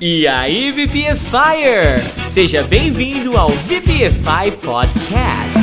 [0.00, 2.28] E aí, VPFire!
[2.28, 5.58] Seja bem-vindo ao VPFI Podcast.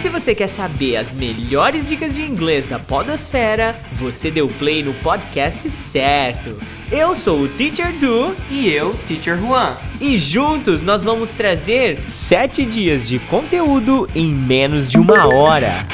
[0.00, 4.94] Se você quer saber as melhores dicas de inglês da Podosfera, você deu play no
[4.94, 6.56] podcast certo.
[6.90, 9.76] Eu sou o Teacher Du E eu, Teacher Juan.
[10.00, 15.86] e juntos nós vamos trazer 7 dias de conteúdo em menos de uma hora.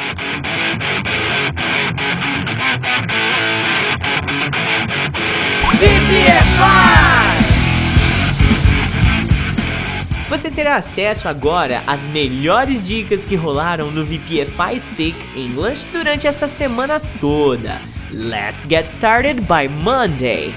[6.06, 7.27] VPFI!
[10.28, 16.47] Você terá acesso agora às melhores dicas que rolaram no VPFI Speak English durante essa
[16.47, 17.80] semana toda.
[18.12, 20.55] Let's get started by Monday.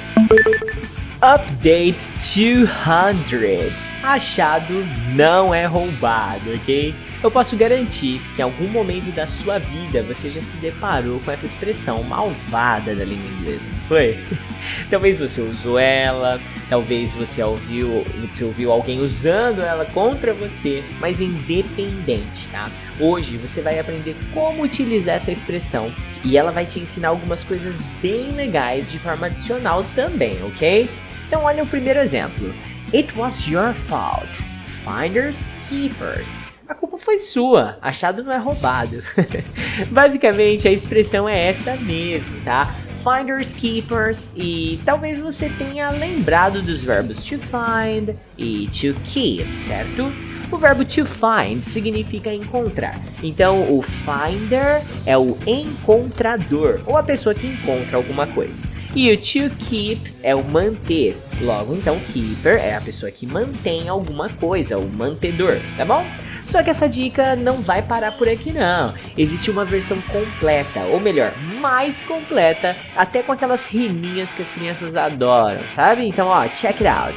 [1.20, 3.74] Update 200.
[4.04, 4.86] Achado
[5.16, 6.94] não é roubado, ok?
[7.22, 11.32] Eu posso garantir que em algum momento da sua vida você já se deparou com
[11.32, 14.18] essa expressão malvada da língua inglesa, não foi?
[14.90, 21.20] talvez você usou ela, talvez você ouviu, você ouviu alguém usando ela contra você, mas
[21.20, 22.72] independente, tá?
[22.98, 25.94] Hoje você vai aprender como utilizar essa expressão
[26.24, 30.90] e ela vai te ensinar algumas coisas bem legais de forma adicional também, ok?
[31.28, 32.56] Então olha o primeiro exemplo.
[32.94, 34.42] It was your fault.
[34.86, 36.44] Finders keepers.
[36.70, 39.02] A culpa foi sua, achado não é roubado.
[39.90, 42.76] Basicamente a expressão é essa mesmo, tá?
[43.04, 50.14] Finders keepers e talvez você tenha lembrado dos verbos to find e to keep, certo?
[50.52, 53.02] O verbo to find significa encontrar.
[53.24, 58.62] Então, o finder é o encontrador, ou a pessoa que encontra alguma coisa.
[58.96, 61.18] E o to keep é o manter.
[61.42, 66.04] Logo, então, keeper é a pessoa que mantém alguma coisa, o mantedor, tá bom?
[66.50, 68.96] Só que essa dica não vai parar por aqui não.
[69.16, 74.96] Existe uma versão completa, ou melhor, mais completa, até com aquelas riminhas que as crianças
[74.96, 76.08] adoram, sabe?
[76.08, 77.16] Então, ó, check it out.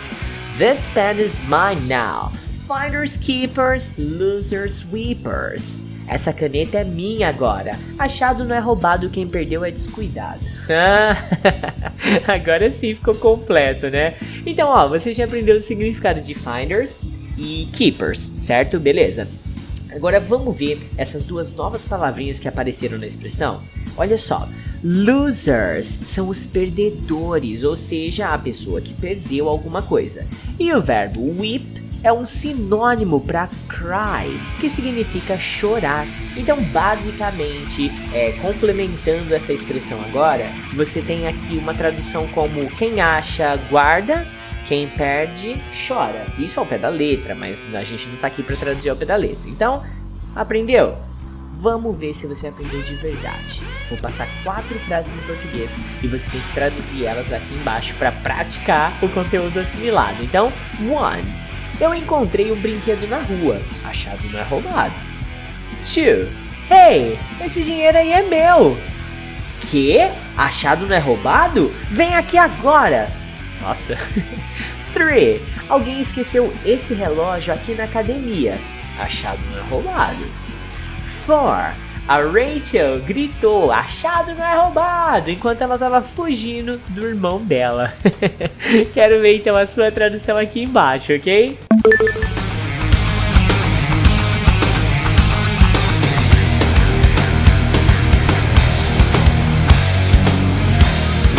[0.59, 2.31] This pen is mine now.
[2.69, 5.81] Finders keepers, losers weepers.
[6.07, 7.73] Essa caneta é minha agora.
[7.99, 10.41] Achado não é roubado, quem perdeu é descuidado.
[12.29, 14.15] agora sim ficou completo, né?
[14.45, 17.01] Então, ó, você já aprendeu o significado de finders
[17.37, 18.79] e keepers, certo?
[18.79, 19.29] Beleza.
[19.95, 23.63] Agora vamos ver essas duas novas palavrinhas que apareceram na expressão.
[23.97, 24.49] Olha só,
[24.83, 30.27] losers são os perdedores, ou seja, a pessoa que perdeu alguma coisa.
[30.59, 36.07] E o verbo weep é um sinônimo para cry, que significa chorar.
[36.37, 43.55] Então, basicamente, é, complementando essa expressão agora, você tem aqui uma tradução como quem acha
[43.71, 44.27] guarda,
[44.67, 46.27] quem perde chora.
[46.39, 49.05] Isso ao pé da letra, mas a gente não tá aqui para traduzir ao pé
[49.05, 49.49] da letra.
[49.49, 49.83] Então,
[50.35, 50.97] aprendeu?
[51.59, 53.63] Vamos ver se você aprendeu de verdade.
[53.89, 58.11] Vou passar quatro frases em português e você tem que traduzir elas aqui embaixo para
[58.11, 60.23] praticar o conteúdo assimilado.
[60.25, 60.53] Então,
[60.91, 61.25] one.
[61.81, 63.61] Eu encontrei um brinquedo na rua.
[63.85, 64.95] Achado não é roubado.
[65.85, 66.29] Two.
[66.71, 68.77] Hey, esse dinheiro aí é meu.
[69.71, 69.99] Que?
[70.37, 71.73] Achado não é roubado?
[71.91, 73.09] Vem aqui agora.
[73.63, 73.97] Nossa.
[74.93, 75.41] Three.
[75.69, 78.59] Alguém esqueceu esse relógio aqui na academia.
[78.99, 80.27] Achado não é roubado.
[81.25, 81.73] Four.
[82.09, 85.31] A Rachel gritou: Achado não é roubado!
[85.31, 87.93] enquanto ela estava fugindo do irmão dela.
[88.93, 91.57] Quero ver então a sua tradução aqui embaixo, ok?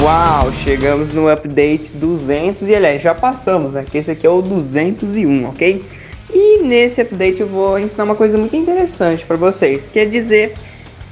[0.03, 3.85] Uau, chegamos no update 200 e aliás, já passamos, né?
[3.89, 5.81] Que esse aqui é o 201, ok?
[6.29, 10.55] E nesse update eu vou ensinar uma coisa muito interessante para vocês, que é dizer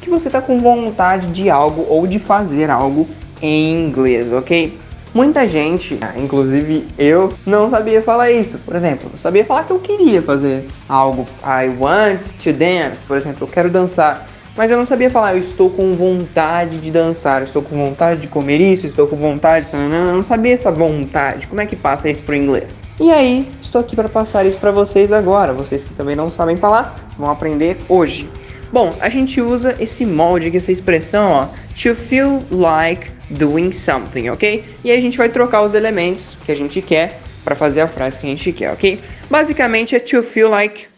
[0.01, 3.07] que você está com vontade de algo ou de fazer algo
[3.41, 4.77] em inglês, ok?
[5.13, 8.57] Muita gente, inclusive eu, não sabia falar isso.
[8.57, 11.25] Por exemplo, eu sabia falar que eu queria fazer algo.
[11.45, 14.27] I want to dance, por exemplo, eu quero dançar.
[14.55, 18.27] Mas eu não sabia falar, eu estou com vontade de dançar, estou com vontade de
[18.27, 19.67] comer isso, estou com vontade.
[19.71, 21.47] Não, eu não sabia essa vontade.
[21.47, 22.83] Como é que passa isso para o inglês?
[22.99, 25.53] E aí, estou aqui para passar isso para vocês agora.
[25.53, 28.29] Vocês que também não sabem falar, vão aprender hoje.
[28.73, 34.63] Bom, a gente usa esse molde, essa expressão, ó, to feel like doing something, ok?
[34.83, 37.87] E aí a gente vai trocar os elementos que a gente quer para fazer a
[37.87, 38.99] frase que a gente quer, ok?
[39.29, 40.90] Basicamente é to feel like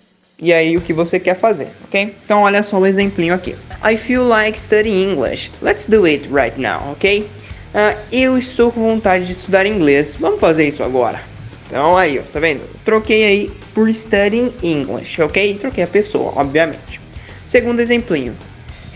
[0.44, 2.14] e aí o que você quer fazer, ok?
[2.26, 3.56] Então olha só um exemplinho aqui.
[3.82, 5.50] I feel like studying English.
[5.62, 7.22] Let's do it right now, ok?
[7.22, 10.18] Uh, eu estou com vontade de estudar inglês.
[10.20, 11.22] Vamos fazer isso agora.
[11.66, 12.62] Então aí, ó, tá vendo?
[12.84, 15.56] Troquei aí por studying English, ok?
[15.60, 17.00] Troquei a pessoa, obviamente.
[17.46, 18.36] Segundo exemplinho.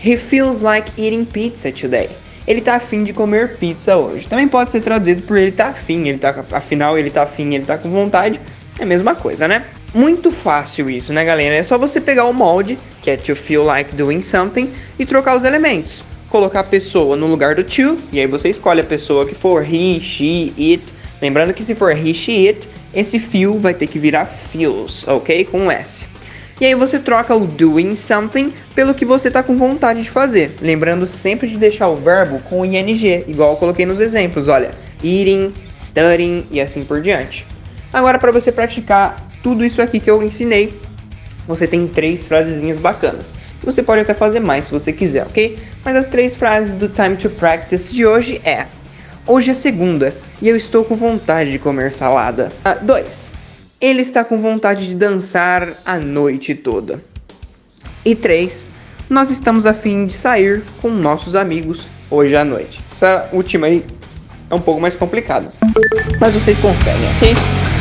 [0.04, 2.10] He feels like eating pizza today.
[2.46, 4.28] Ele tá afim de comer pizza hoje.
[4.28, 7.64] Também pode ser traduzido por ele tá afim, ele tá, afinal ele tá afim, ele
[7.64, 8.38] tá com vontade.
[8.78, 9.64] É a mesma coisa, né?
[9.94, 11.54] Muito fácil isso, né, galera?
[11.54, 15.36] É só você pegar o molde, que é to feel like doing something, e trocar
[15.36, 16.04] os elementos.
[16.28, 19.64] Colocar a pessoa no lugar do to, e aí você escolhe a pessoa que for
[19.64, 20.84] he, she, it.
[21.22, 25.46] Lembrando que se for he, she, it, esse feel vai ter que virar feels, ok?
[25.46, 26.06] Com S.
[26.60, 30.54] E aí você troca o doing something pelo que você está com vontade de fazer.
[30.60, 35.54] Lembrando sempre de deixar o verbo com ing, igual eu coloquei nos exemplos, olha, eating,
[35.74, 37.46] studying e assim por diante.
[37.92, 40.72] Agora para você praticar tudo isso aqui que eu ensinei,
[41.46, 43.34] você tem três frasezinhas bacanas.
[43.64, 45.58] Você pode até fazer mais se você quiser, ok?
[45.84, 48.66] Mas as três frases do Time to Practice de hoje é:
[49.26, 52.50] Hoje é segunda e eu estou com vontade de comer salada.
[52.82, 53.32] 2.
[53.32, 53.38] Ah,
[53.80, 57.02] ele está com vontade de dançar a noite toda.
[58.04, 58.64] E 3.
[59.08, 62.80] Nós estamos a fim de sair com nossos amigos hoje à noite.
[62.92, 63.84] Essa última aí
[64.50, 65.52] é um pouco mais complicada.
[66.20, 67.77] Mas vocês conseguem, ok?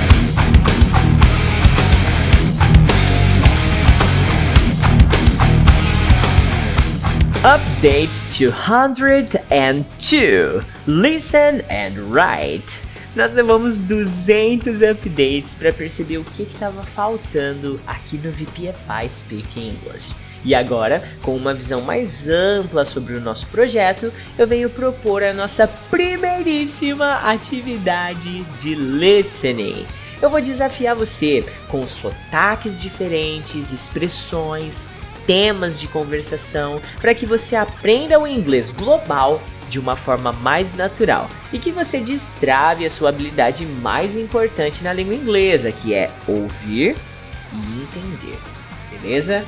[7.78, 12.82] Update 202 Listen and Write.
[13.16, 20.16] Nós levamos 200 updates para perceber o que estava faltando aqui no VPFI Speak English.
[20.44, 25.32] E agora, com uma visão mais ampla sobre o nosso projeto, eu venho propor a
[25.32, 29.86] nossa primeiríssima atividade de listening.
[30.20, 34.88] Eu vou desafiar você com sotaques diferentes, expressões,
[35.28, 41.30] temas de conversação para que você aprenda o inglês global de uma forma mais natural
[41.52, 46.96] e que você destrave a sua habilidade mais importante na língua inglesa, que é ouvir
[47.54, 48.40] e entender.
[48.90, 49.46] Beleza?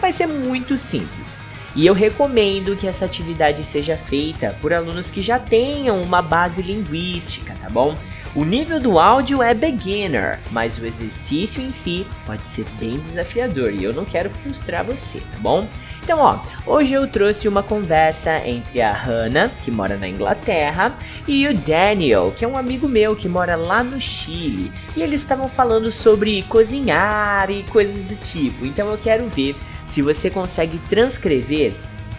[0.00, 1.42] Vai ser muito simples.
[1.74, 6.60] E eu recomendo que essa atividade seja feita por alunos que já tenham uma base
[6.60, 7.96] linguística, tá bom?
[8.34, 13.70] O nível do áudio é beginner, mas o exercício em si pode ser bem desafiador
[13.70, 15.68] e eu não quero frustrar você, tá bom?
[16.02, 20.96] Então, ó, hoje eu trouxe uma conversa entre a Hannah, que mora na Inglaterra,
[21.28, 24.72] e o Daniel, que é um amigo meu que mora lá no Chile.
[24.96, 28.64] E eles estavam falando sobre cozinhar e coisas do tipo.
[28.64, 31.74] Então eu quero ver se você consegue transcrever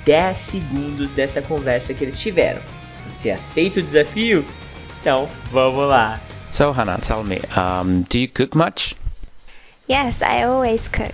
[0.05, 2.61] 10 segundos dessa conversa que eles tiveram.
[3.09, 4.45] Você aceita o desafio?
[5.03, 6.17] Então, vamos lá.
[6.49, 8.95] So, Hannah, tell me, um, do you cook much?
[9.89, 11.13] Yes, I always cook.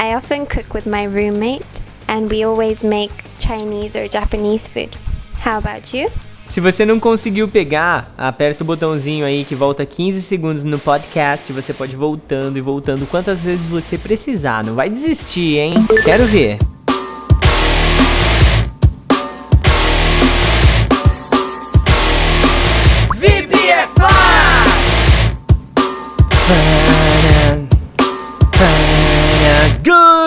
[0.00, 1.64] I often cook with my roommate,
[2.08, 4.90] and we always make Chinese or Japanese food.
[5.40, 6.10] How about you?
[6.46, 11.52] Se você não conseguiu pegar, aperta o botãozinho aí que volta 15 segundos no podcast.
[11.52, 14.64] Você pode ir voltando e voltando quantas vezes você precisar.
[14.64, 15.74] Não vai desistir, hein?
[16.02, 16.58] Quero ver.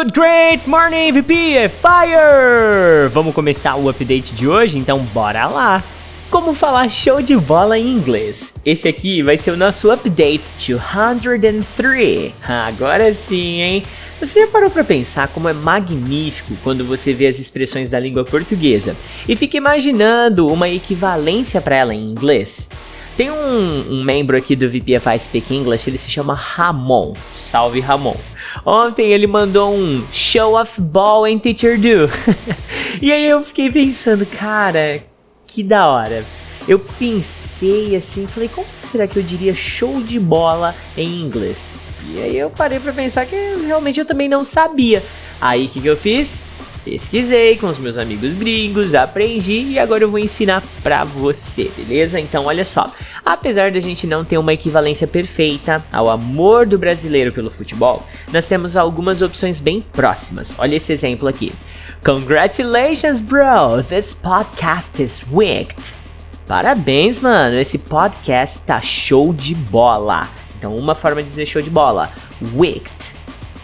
[0.01, 3.07] Good, great morning, VP é Fire!
[3.13, 4.79] Vamos começar o update de hoje?
[4.79, 5.83] Então bora lá!
[6.31, 8.51] Como falar show de bola em inglês?
[8.65, 12.33] Esse aqui vai ser o nosso update 203.
[12.47, 13.83] Agora sim, hein?
[14.19, 18.25] Você já parou para pensar como é magnífico quando você vê as expressões da língua
[18.25, 18.97] portuguesa
[19.29, 22.67] e fica imaginando uma equivalência para ela em inglês?
[23.21, 27.13] Tem um, um, membro aqui do VPFI Speak English, ele se chama Ramon.
[27.35, 28.15] Salve Ramon.
[28.65, 32.09] Ontem ele mandou um show of ball em Teacher Do.
[32.99, 35.03] e aí eu fiquei pensando, cara,
[35.45, 36.25] que da hora.
[36.67, 41.73] Eu pensei assim, falei, como será que eu diria show de bola em inglês?
[42.09, 45.03] E aí eu parei para pensar que realmente eu também não sabia.
[45.39, 46.41] Aí o que, que eu fiz?
[46.83, 52.19] Pesquisei com os meus amigos gringos, aprendi e agora eu vou ensinar pra você, beleza?
[52.19, 52.91] Então olha só,
[53.23, 58.01] apesar da gente não ter uma equivalência perfeita ao amor do brasileiro pelo futebol,
[58.33, 60.55] nós temos algumas opções bem próximas.
[60.57, 61.53] Olha esse exemplo aqui.
[62.03, 63.83] Congratulations, bro!
[63.87, 65.79] This podcast is wicked.
[66.47, 67.57] Parabéns, mano!
[67.57, 70.27] Esse podcast tá show de bola.
[70.57, 72.11] Então, uma forma de dizer show de bola:
[72.55, 73.11] wicked,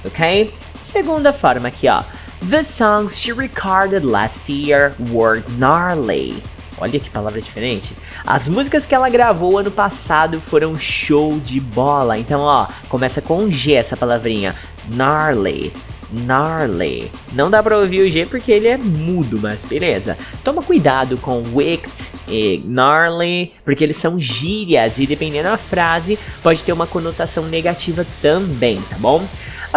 [0.06, 0.54] ok?
[0.80, 2.04] Segunda forma aqui, ó.
[2.42, 6.42] The songs she recorded last year were gnarly.
[6.78, 7.96] Olha que palavra diferente.
[8.26, 12.18] As músicas que ela gravou ano passado foram show de bola.
[12.18, 14.56] Então, ó, começa com G essa palavrinha.
[14.88, 15.74] Gnarly.
[16.12, 17.12] Gnarly.
[17.34, 20.16] Não dá pra ouvir o G porque ele é mudo, mas beleza.
[20.44, 21.92] Toma cuidado com wicked
[22.28, 28.06] e gnarly, porque eles são gírias e dependendo da frase, pode ter uma conotação negativa
[28.22, 29.28] também, tá bom?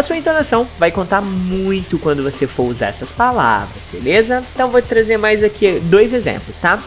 [0.00, 4.42] A sua entonação vai contar muito quando você for usar essas palavras, beleza?
[4.54, 6.82] Então vou trazer mais aqui dois exemplos, tá?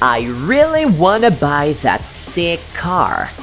[0.00, 3.34] I really wanna buy that sick car.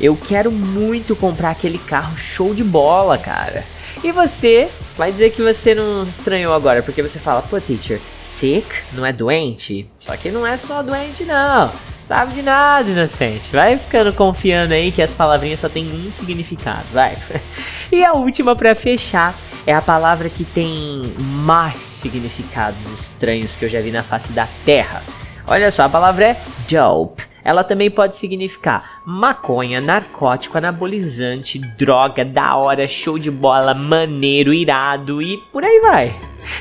[0.00, 3.64] Eu quero muito comprar aquele carro show de bola, cara.
[4.04, 8.64] E você vai dizer que você não estranhou agora, porque você fala, pô, teacher, sick
[8.92, 9.90] não é doente?
[9.98, 11.72] Só que não é só doente, não.
[12.10, 13.52] Sabe de nada, inocente.
[13.52, 17.16] Vai ficando confiando aí que as palavrinhas só tem um significado, vai.
[17.92, 19.32] E a última para fechar
[19.64, 24.48] é a palavra que tem mais significados estranhos que eu já vi na face da
[24.64, 25.04] Terra.
[25.46, 27.29] Olha só, a palavra é dope.
[27.44, 35.22] Ela também pode significar maconha, narcótico, anabolizante, droga, da hora, show de bola, maneiro, irado
[35.22, 36.14] e por aí vai.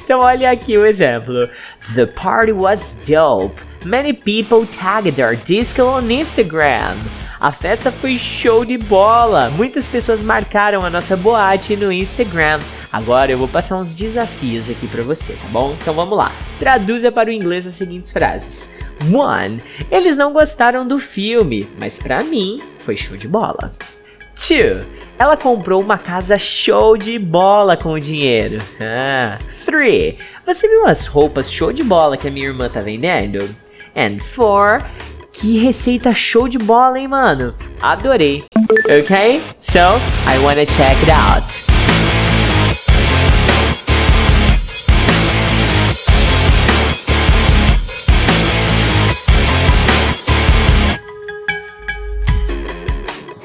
[0.04, 1.50] Então olha aqui o exemplo.
[1.96, 3.62] The party was dope.
[3.86, 6.98] Many people tagged their disco on Instagram.
[7.40, 9.50] A festa foi show de bola.
[9.52, 12.60] Muitas pessoas marcaram a nossa boate no Instagram.
[12.92, 15.76] Agora eu vou passar uns desafios aqui para você, tá bom?
[15.80, 16.34] Então vamos lá.
[16.60, 18.68] Traduza para o inglês as seguintes frases.
[19.14, 23.72] One, eles não gostaram do filme, mas para mim foi show de bola.
[24.36, 24.80] Two,
[25.18, 28.60] ela comprou uma casa show de bola com o dinheiro.
[28.80, 29.38] Ah.
[29.66, 33.54] Three, você viu as roupas show de bola que a minha irmã tá vendendo?
[33.96, 34.82] And four,
[35.34, 37.54] que receita show de bola, hein, mano?
[37.82, 38.44] Adorei.
[38.86, 39.42] Ok?
[39.60, 39.80] So,
[40.28, 41.69] I wanna check it out.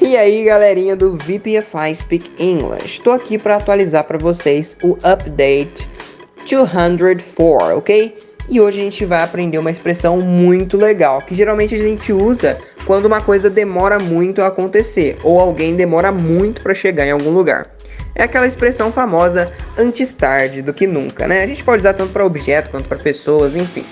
[0.05, 2.85] E aí, galerinha do VPFI Speak English.
[2.85, 5.89] Estou aqui para atualizar para vocês o update
[6.47, 8.15] 204, ok?
[8.47, 12.59] E hoje a gente vai aprender uma expressão muito legal, que geralmente a gente usa
[12.85, 17.31] quando uma coisa demora muito a acontecer ou alguém demora muito para chegar em algum
[17.31, 17.75] lugar.
[18.13, 21.41] É aquela expressão famosa antes tarde do que nunca, né?
[21.41, 23.83] A gente pode usar tanto para objeto quanto para pessoas, enfim.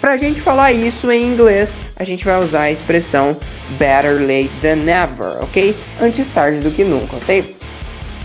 [0.00, 3.36] Para a gente falar isso em inglês, a gente vai usar a expressão
[3.78, 5.76] better late than never, ok?
[6.00, 7.56] Antes tarde do que nunca, ok?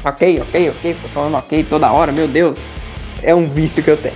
[0.05, 2.59] Ok, ok, ok, tô falando ok toda hora, meu Deus.
[3.23, 4.13] É um vício que eu tenho,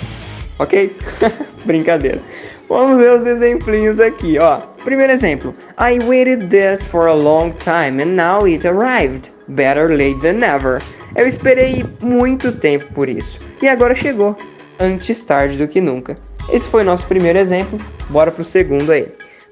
[0.59, 0.95] ok?
[1.65, 2.21] Brincadeira.
[2.69, 4.59] Vamos ver os exemplinhos aqui, ó.
[4.83, 5.55] Primeiro exemplo.
[5.79, 9.31] I waited this for a long time and now it arrived.
[9.47, 10.79] Better late than never.
[11.15, 13.39] Eu esperei muito tempo por isso.
[13.61, 14.37] E agora chegou.
[14.79, 16.26] Antes tarde do que nunca.
[16.49, 17.79] Esse foi nosso primeiro exemplo.
[18.09, 19.07] Bora pro segundo aí.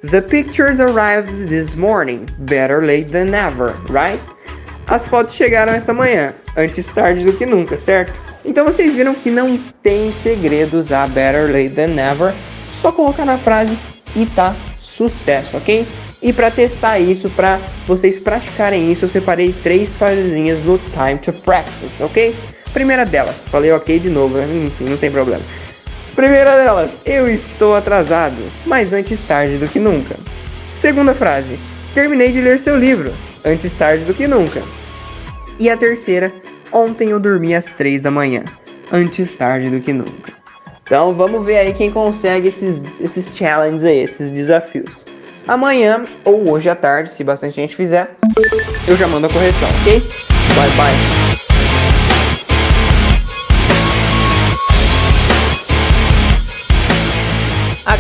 [0.09, 2.25] The pictures arrived this morning.
[2.39, 4.21] Better late than never, right?
[4.87, 6.29] As fotos chegaram esta manhã.
[6.55, 8.13] Antes tarde do que nunca, certo?
[8.45, 12.33] Então vocês viram que não tem segredo usar better late than never.
[12.81, 13.77] Só colocar na frase
[14.15, 15.85] e tá sucesso, ok?
[16.21, 21.33] E para testar isso, para vocês praticarem isso, eu separei três frasezinhas no Time to
[21.33, 22.35] Practice, ok?
[22.73, 25.43] Primeira delas, falei ok de novo, enfim, não tem problema.
[26.15, 30.15] Primeira delas, eu estou atrasado, mas antes tarde do que nunca.
[30.65, 31.59] Segunda frase,
[31.93, 34.63] terminei de ler seu livro, antes tarde do que nunca.
[35.59, 36.33] E a terceira,
[36.71, 38.45] ontem eu dormi às três da manhã,
[38.93, 40.33] antes tarde do que nunca.
[40.83, 45.05] Então vamos ver aí quem consegue esses, esses challenges aí, esses desafios.
[45.45, 48.15] Amanhã ou hoje à tarde, se bastante gente fizer,
[48.87, 49.99] eu já mando a correção, ok?
[49.99, 51.34] Bye bye.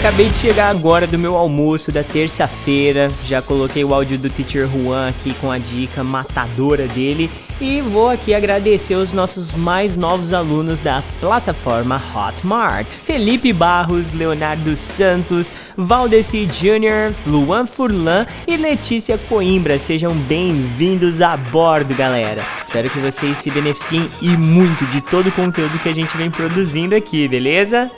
[0.05, 3.11] Acabei de chegar agora do meu almoço da terça-feira.
[3.25, 7.27] Já coloquei o áudio do Teacher Juan aqui com a dica matadora dele.
[7.59, 14.75] E vou aqui agradecer os nossos mais novos alunos da plataforma Hotmart: Felipe Barros, Leonardo
[14.75, 19.79] Santos, Valdeci Jr., Luan Furlan e Letícia Coimbra.
[19.79, 22.45] Sejam bem-vindos a bordo, galera.
[22.61, 26.29] Espero que vocês se beneficiem e muito de todo o conteúdo que a gente vem
[26.29, 27.89] produzindo aqui, beleza?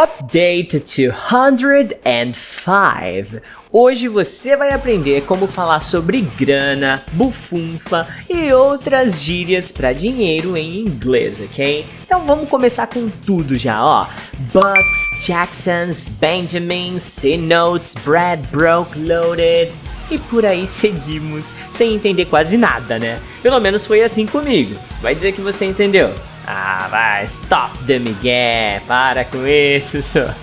[0.00, 3.42] Update 205.
[3.72, 10.78] Hoje você vai aprender como falar sobre grana, bufunfa e outras gírias para dinheiro em
[10.78, 11.84] inglês, ok?
[12.06, 14.06] Então vamos começar com tudo já, ó.
[14.52, 19.72] Bucks, Jacksons, Benjamins, C-Notes, Brad Broke Loaded
[20.12, 23.18] e por aí seguimos sem entender quase nada, né?
[23.42, 24.78] Pelo menos foi assim comigo.
[25.02, 26.14] Vai dizer que você entendeu.
[26.50, 30.00] Ah, vai, stop the Miguel, para com isso.
[30.00, 30.34] Só.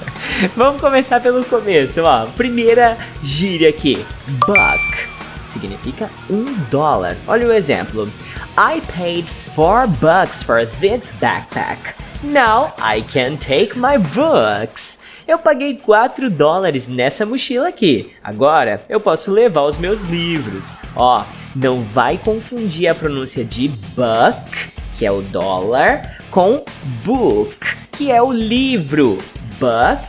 [0.56, 2.28] Vamos começar pelo começo, ó.
[2.28, 4.06] Primeira gíria aqui,
[4.46, 5.08] buck,
[5.48, 7.18] significa um dólar.
[7.28, 8.08] Olha o exemplo.
[8.56, 11.96] I paid four bucks for this backpack.
[12.22, 15.00] Now I can take my books.
[15.28, 18.14] Eu paguei 4 dólares nessa mochila aqui.
[18.24, 20.76] Agora eu posso levar os meus livros.
[20.96, 26.64] Ó, não vai confundir a pronúncia de buck, que é o dólar, com
[27.04, 27.56] book,
[27.92, 29.18] que é o livro.
[29.60, 30.08] Buck,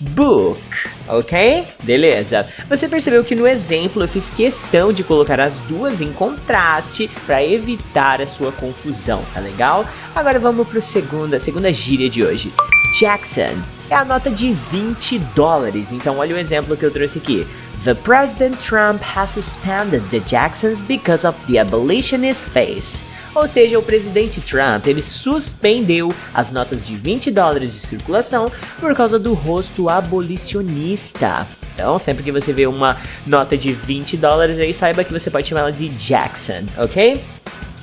[0.00, 0.60] book
[1.08, 1.66] ok?
[1.82, 2.46] Beleza.
[2.68, 7.42] Você percebeu que no exemplo eu fiz questão de colocar as duas em contraste para
[7.42, 9.86] evitar a sua confusão, tá legal?
[10.14, 12.52] Agora vamos para segunda, segunda gíria de hoje.
[12.98, 13.56] Jackson
[13.90, 15.92] é a nota de 20 dólares.
[15.92, 17.46] Então olha o exemplo que eu trouxe aqui.
[17.84, 23.04] The President Trump has suspended the Jacksons because of the abolitionist face.
[23.34, 28.94] Ou seja, o presidente Trump ele suspendeu as notas de 20 dólares de circulação por
[28.94, 31.46] causa do rosto abolicionista.
[31.74, 35.48] Então, sempre que você vê uma nota de 20 dólares aí, saiba que você pode
[35.48, 37.22] chamá-la de Jackson, ok?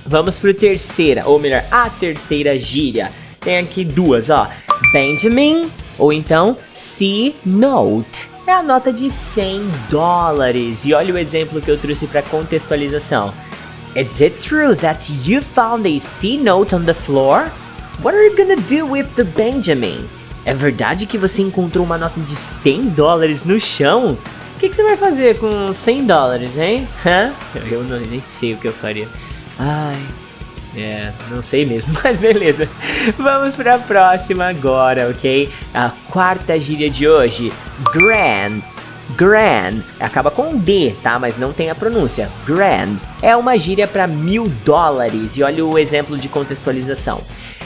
[0.06, 3.12] Vamos para terceira, ou melhor, a terceira gíria.
[3.40, 4.50] Tem aqui duas, ó.
[4.92, 8.30] Benjamin ou então C-Note.
[8.46, 10.86] É a nota de 100 dólares.
[10.86, 13.34] E olha o exemplo que eu trouxe para contextualização.
[13.96, 17.46] Is it true that you found a C note on the floor?
[18.02, 20.10] What are you gonna do with the Benjamin?
[20.44, 24.18] É verdade que você encontrou uma nota de 100 dólares no chão?
[24.56, 26.86] O que, que, você vai fazer com 100 dólares, hein?
[27.72, 29.08] Eu não, nem sei o que eu faria.
[29.58, 29.96] Ai,
[30.76, 32.68] é, não sei mesmo, mas beleza.
[33.18, 35.50] Vamos para a próxima agora, ok?
[35.74, 37.54] A quarta gíria de hoje:
[37.94, 38.62] Grand
[39.12, 41.18] Grand acaba com D, tá?
[41.20, 42.30] Mas não tem a pronúncia.
[42.46, 45.38] Grand é uma gíria para mil dólares.
[45.38, 47.22] E olha o exemplo de contextualização.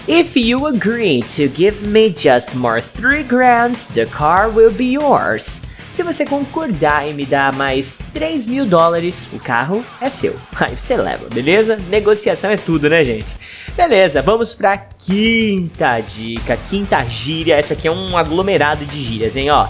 [0.08, 5.62] If you agree to give me just more three grands, the car will be yours.
[5.92, 10.36] Se você concordar em me dar mais 3 mil dólares, o carro é seu.
[10.56, 11.78] Aí você leva, beleza?
[11.90, 13.36] Negociação é tudo, né, gente?
[13.76, 17.56] Beleza, vamos pra quinta dica, quinta gíria.
[17.56, 19.50] Essa aqui é um aglomerado de gírias, hein?
[19.50, 19.68] Ó,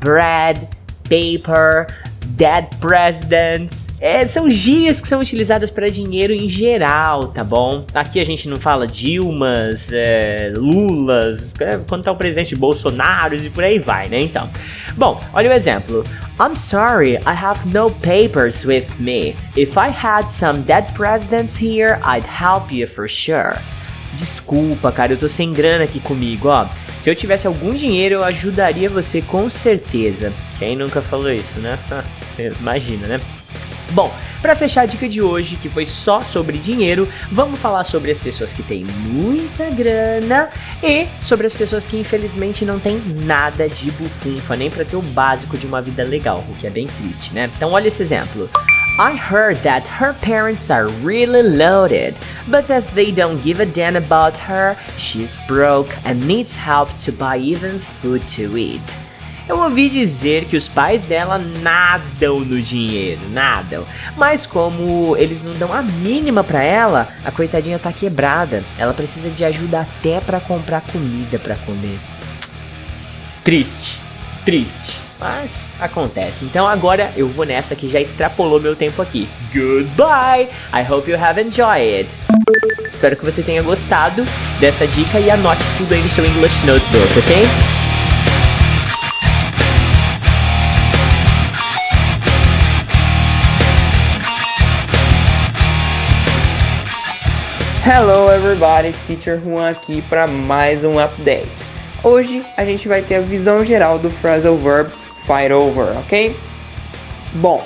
[0.00, 0.68] bread,
[1.04, 1.86] paper,
[2.36, 3.86] dead presidents.
[4.00, 7.84] É, são gírias que são utilizadas para dinheiro em geral, tá bom?
[7.92, 13.50] Aqui a gente não fala Dilmas, é, Lulas, é, quando tá o presidente Bolsonaro e
[13.50, 14.20] por aí vai, né?
[14.20, 14.48] Então,
[14.96, 16.04] bom, olha o exemplo.
[16.40, 19.36] I'm sorry, I have no papers with me.
[19.54, 23.58] If I had some dead presidents here, I'd help you for sure.
[24.14, 26.66] Desculpa, cara, eu tô sem grana aqui comigo, ó.
[27.00, 30.32] Se eu tivesse algum dinheiro, eu ajudaria você com certeza.
[30.58, 31.78] Quem nunca falou isso, né?
[32.60, 33.20] Imagina, né?
[33.92, 38.10] Bom, para fechar a dica de hoje, que foi só sobre dinheiro, vamos falar sobre
[38.10, 40.50] as pessoas que têm muita grana
[40.82, 45.02] e sobre as pessoas que infelizmente não têm nada de bufunfa, nem para ter o
[45.02, 47.50] básico de uma vida legal, o que é bem triste, né?
[47.56, 48.48] Então olha esse exemplo.
[49.00, 53.96] I heard that her parents are really loaded, but as they don't give a damn
[53.96, 58.82] about her, she's broke and needs help to buy even food to eat.
[59.48, 63.86] Eu ouvi dizer que os pais dela nadam no dinheiro, nadam.
[64.18, 68.62] Mas como eles não dão a mínima para ela, a coitadinha tá quebrada.
[68.76, 71.98] Ela precisa de ajuda até para comprar comida para comer.
[73.42, 73.98] Triste,
[74.44, 75.09] triste.
[75.20, 76.46] Mas acontece.
[76.46, 79.28] Então agora eu vou nessa que já extrapolou meu tempo aqui.
[79.52, 80.48] Goodbye!
[80.72, 82.08] I hope you have enjoyed.
[82.90, 84.24] Espero que você tenha gostado
[84.58, 87.46] dessa dica e anote tudo aí no seu English Notebook, ok?
[97.86, 101.50] Hello everybody, Teacher Juan aqui para mais um update.
[102.02, 104.90] Hoje a gente vai ter a visão geral do phrasal verb
[105.30, 106.34] fight over, ok?
[107.34, 107.64] Bom,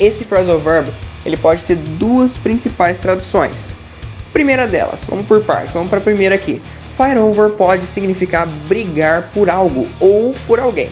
[0.00, 0.90] esse phrasal verb
[1.22, 3.76] ele pode ter duas principais traduções.
[4.32, 6.62] Primeira delas, vamos por partes, vamos para a primeira aqui.
[6.96, 10.88] Fight over pode significar brigar por algo ou por alguém.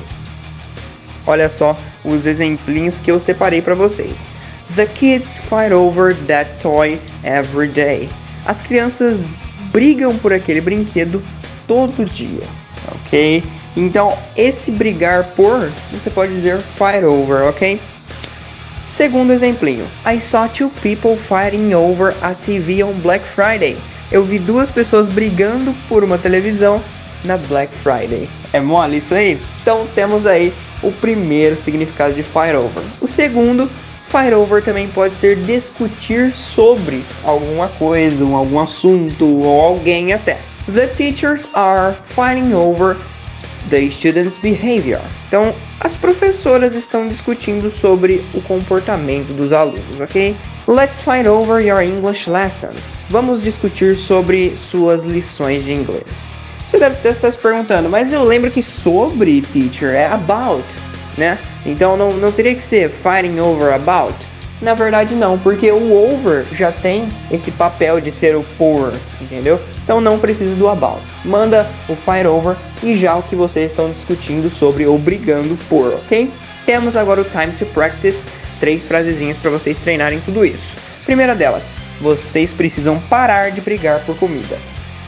[1.27, 4.29] Olha só os exemplinhos que eu separei para vocês.
[4.77, 8.11] The kids fight over that toy every day.
[8.45, 9.27] As crianças
[9.73, 11.23] brigam por aquele brinquedo
[11.67, 12.45] todo dia,
[12.93, 13.43] ok?
[13.77, 17.81] Então, esse brigar por, você pode dizer fight over, ok?
[18.89, 23.77] Segundo exemplinho, I saw two people fighting over a TV on Black Friday.
[24.11, 26.83] Eu vi duas pessoas brigando por uma televisão
[27.25, 28.29] na Black Friday.
[28.53, 29.41] É mole isso aí?
[29.63, 30.53] Então temos aí
[30.83, 32.83] o primeiro significado de fight over.
[33.01, 33.71] O segundo,
[34.09, 40.39] fight over também pode ser discutir sobre alguma coisa, algum assunto ou alguém até.
[40.67, 42.97] The teachers are fighting over
[43.71, 45.01] the students' behavior.
[45.29, 50.37] Então, as professoras estão discutindo sobre o comportamento dos alunos, ok?
[50.67, 53.01] Let's fight over your English lessons.
[53.09, 56.39] Vamos discutir sobre suas lições de inglês.
[56.67, 60.65] Você deve estar se perguntando, mas eu lembro que sobre, teacher, é about,
[61.17, 61.39] né?
[61.67, 64.15] Então não, não teria que ser fighting over about?
[64.61, 69.59] Na verdade não, porque o over já tem esse papel de ser o por, entendeu?
[69.83, 71.01] Então não precisa do about.
[71.25, 75.95] Manda o fight over e já o que vocês estão discutindo sobre ou brigando por,
[75.95, 76.31] ok?
[76.67, 78.27] Temos agora o time to practice,
[78.61, 80.77] três frasezinhas para vocês treinarem tudo isso.
[81.07, 84.59] Primeira delas, vocês precisam parar de brigar por comida.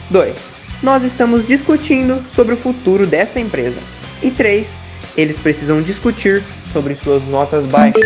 [0.09, 0.51] 2.
[0.81, 3.79] Nós estamos discutindo sobre o futuro desta empresa.
[4.21, 4.77] E 3.
[5.15, 8.03] Eles precisam discutir sobre suas notas baixas.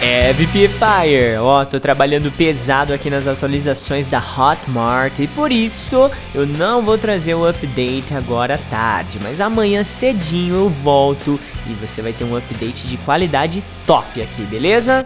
[0.00, 1.36] É VPFire!
[1.40, 6.96] Ó, tô trabalhando pesado aqui nas atualizações da Hotmart e por isso eu não vou
[6.96, 12.24] trazer o update agora à tarde, mas amanhã cedinho eu volto e você vai ter
[12.24, 15.02] um update de qualidade top aqui, beleza?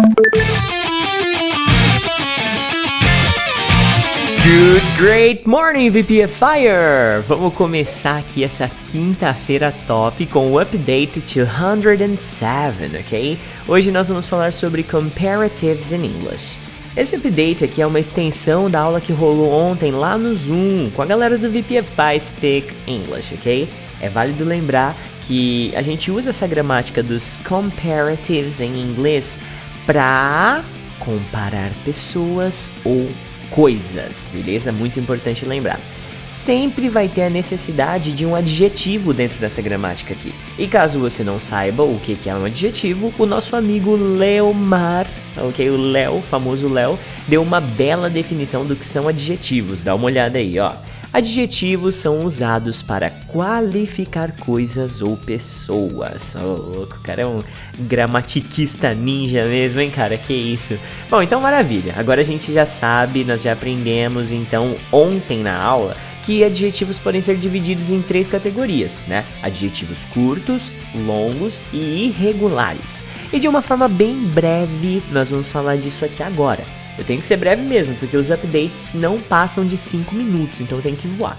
[4.48, 7.22] Good, great morning, VPFire!
[7.28, 13.38] Vamos começar aqui essa quinta-feira top com o update 207, ok?
[13.68, 16.58] Hoje nós vamos falar sobre comparatives in English.
[16.96, 21.02] Esse update aqui é uma extensão da aula que rolou ontem lá no Zoom com
[21.02, 23.68] a galera do VPFI Speak English, ok?
[24.00, 29.36] É válido lembrar que a gente usa essa gramática dos comparatives em inglês
[29.84, 30.64] para
[31.00, 33.06] comparar pessoas ou
[33.50, 34.72] coisas, beleza?
[34.72, 35.80] Muito importante lembrar.
[36.28, 40.34] Sempre vai ter a necessidade de um adjetivo dentro dessa gramática aqui.
[40.58, 45.06] E caso você não saiba o que é um adjetivo, o nosso amigo Leomar,
[45.36, 45.70] ok?
[45.70, 49.82] O Léo, famoso Léo, deu uma bela definição do que são adjetivos.
[49.82, 50.72] Dá uma olhada aí, ó.
[51.10, 56.36] Adjetivos são usados para qualificar coisas ou pessoas.
[56.36, 57.42] Ô, oh, louco, o cara é um
[57.80, 60.18] gramatiquista ninja mesmo, hein, cara?
[60.18, 60.78] Que isso.
[61.08, 61.94] Bom, então maravilha.
[61.96, 67.22] Agora a gente já sabe, nós já aprendemos então ontem na aula que adjetivos podem
[67.22, 69.24] ser divididos em três categorias, né?
[69.42, 73.02] Adjetivos curtos, longos e irregulares.
[73.32, 76.62] E de uma forma bem breve, nós vamos falar disso aqui agora.
[76.98, 80.80] Eu tenho que ser breve mesmo, porque os updates não passam de 5 minutos, então
[80.80, 81.38] tenho que voar.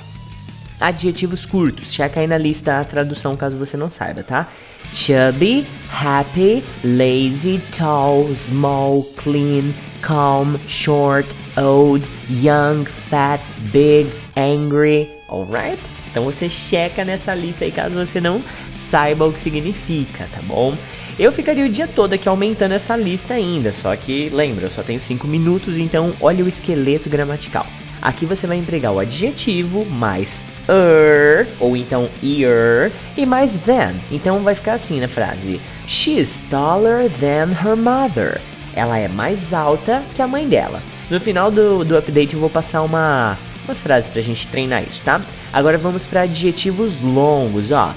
[0.79, 4.47] Adjetivos curtos, checa aí na lista a tradução caso você não saiba, tá?
[4.93, 13.41] Chubby, happy, lazy, tall, small, clean, calm, short, old, young, fat,
[13.73, 15.79] big, angry, alright?
[16.09, 18.41] Então você checa nessa lista aí caso você não
[18.73, 20.75] saiba o que significa, tá bom?
[21.19, 24.81] Eu ficaria o dia todo aqui aumentando essa lista ainda, só que lembra, eu só
[24.81, 27.67] tenho 5 minutos, então olha o esqueleto gramatical.
[28.01, 33.95] Aqui você vai empregar o adjetivo mais er, ou então er, e mais than.
[34.09, 38.39] Então vai ficar assim na frase: She's taller than her mother.
[38.73, 40.81] Ela é mais alta que a mãe dela.
[41.09, 45.01] No final do, do update eu vou passar uma, umas frases pra gente treinar isso,
[45.03, 45.19] tá?
[45.51, 47.93] Agora vamos para adjetivos longos, ó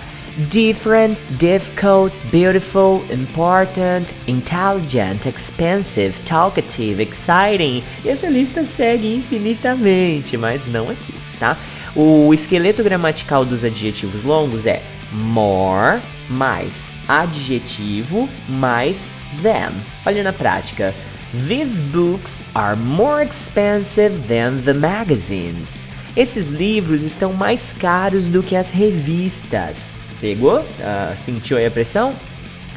[0.50, 7.82] different, difficult, beautiful, important, intelligent, expensive, talkative, exciting.
[8.04, 11.56] E essa lista segue infinitamente, mas não aqui, tá?
[11.94, 19.08] O esqueleto gramatical dos adjetivos longos é more mais adjetivo mais
[19.42, 19.72] than.
[20.06, 20.94] Olha na prática.
[21.48, 25.88] These books are more expensive than the magazines.
[26.14, 30.01] Esses livros estão mais caros do que as revistas.
[30.22, 30.60] Pegou?
[30.60, 32.14] Uh, sentiu aí a pressão?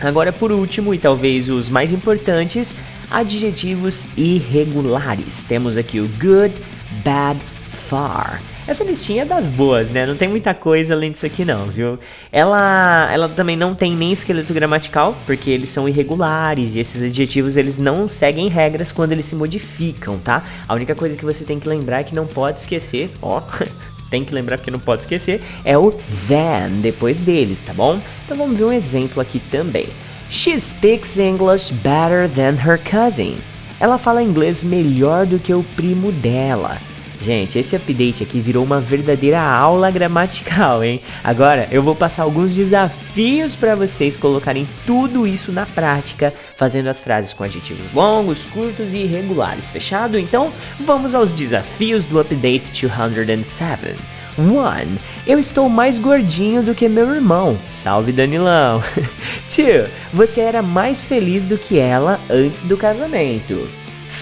[0.01, 2.75] Agora, por último, e talvez os mais importantes,
[3.10, 5.43] adjetivos irregulares.
[5.43, 6.55] Temos aqui o good,
[7.03, 7.39] bad,
[7.88, 8.41] far.
[8.67, 10.08] Essa listinha é das boas, né?
[10.08, 11.99] Não tem muita coisa além disso aqui não, viu?
[12.31, 17.58] Ela, ela também não tem nem esqueleto gramatical, porque eles são irregulares e esses adjetivos
[17.58, 20.43] eles não seguem regras quando eles se modificam, tá?
[20.67, 23.39] A única coisa que você tem que lembrar é que não pode esquecer, ó,
[24.09, 25.91] tem que lembrar porque não pode esquecer, é o
[26.27, 27.99] than depois deles, tá bom?
[28.23, 29.87] Então vamos ver um exemplo aqui também.
[30.29, 33.37] She speaks English better than her cousin.
[33.79, 36.79] Ela fala inglês melhor do que o primo dela.
[37.21, 41.01] Gente, esse update aqui virou uma verdadeira aula gramatical, hein?
[41.23, 46.99] Agora eu vou passar alguns desafios para vocês colocarem tudo isso na prática, fazendo as
[46.99, 49.69] frases com adjetivos longos, curtos e irregulares.
[49.69, 50.19] Fechado?
[50.19, 53.95] Então, vamos aos desafios do update 207.
[54.38, 54.97] 1.
[55.25, 57.58] Eu estou mais gordinho do que meu irmão.
[57.69, 58.84] Salve Danilão.
[59.47, 59.89] 2.
[60.13, 63.67] Você era mais feliz do que ela antes do casamento.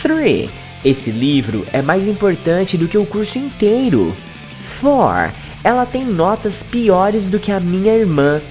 [0.02, 0.63] 3.
[0.84, 4.16] Esse livro é mais importante do que o curso inteiro.
[4.82, 5.34] 4.
[5.64, 8.42] ela tem notas piores do que a minha irmã.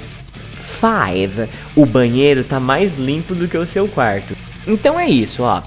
[0.80, 1.50] 5.
[1.76, 4.34] O banheiro tá mais limpo do que o seu quarto.
[4.66, 5.62] Então é isso, ó.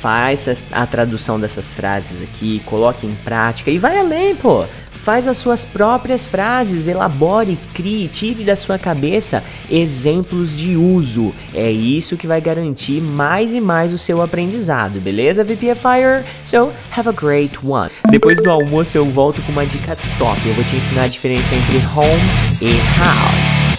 [0.00, 4.64] Faz a tradução dessas frases aqui, coloque em prática e vai além, pô.
[5.08, 11.32] Faz as suas próprias frases, elabore, crie, tire da sua cabeça exemplos de uso.
[11.54, 16.26] É isso que vai garantir mais e mais o seu aprendizado, beleza, VPFire?
[16.44, 17.90] So, have a great one.
[18.10, 20.38] Depois do almoço eu volto com uma dica top.
[20.46, 22.20] Eu vou te ensinar a diferença entre home
[22.60, 23.78] e house.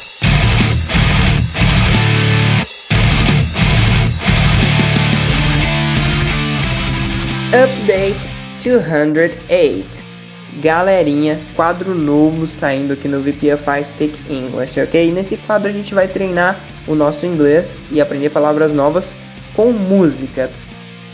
[7.54, 8.28] Update
[8.64, 10.09] 208.
[10.58, 15.12] Galerinha, quadro novo saindo aqui no VPFI Speak English, ok?
[15.12, 19.14] Nesse quadro a gente vai treinar o nosso inglês e aprender palavras novas
[19.56, 20.50] com música.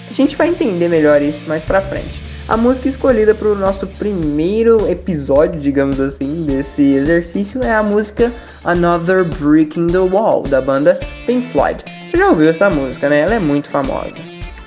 [0.09, 2.23] A gente vai entender melhor isso mais pra frente.
[2.47, 8.31] A música escolhida para o nosso primeiro episódio, digamos assim, desse exercício é a música
[8.63, 11.83] Another Brick in the Wall, da banda Pink Floyd.
[12.09, 13.21] Você já ouviu essa música, né?
[13.21, 14.17] Ela é muito famosa.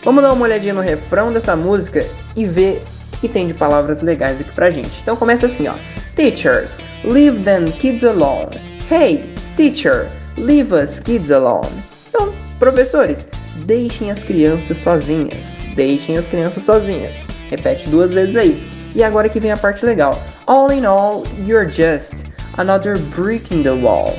[0.04, 2.04] Vamos dar uma olhadinha no refrão dessa música
[2.36, 2.82] e ver
[3.20, 5.00] que tem de palavras legais aqui pra gente.
[5.02, 5.74] Então começa assim, ó.
[6.14, 8.60] Teachers, leave them kids alone.
[8.90, 11.84] Hey, teacher, leave us kids alone.
[12.08, 13.28] Então, professores,
[13.64, 15.60] deixem as crianças sozinhas.
[15.74, 17.26] Deixem as crianças sozinhas.
[17.50, 18.66] Repete duas vezes aí.
[18.94, 20.20] E agora que vem a parte legal.
[20.46, 22.24] All in all, you're just
[22.56, 24.14] another brick in the wall.